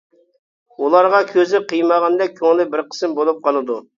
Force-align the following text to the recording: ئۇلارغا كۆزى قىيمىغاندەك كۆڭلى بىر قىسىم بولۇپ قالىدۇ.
ئۇلارغا 0.85 1.19
كۆزى 1.33 1.61
قىيمىغاندەك 1.73 2.35
كۆڭلى 2.39 2.65
بىر 2.75 2.85
قىسىم 2.95 3.15
بولۇپ 3.21 3.45
قالىدۇ. 3.49 3.79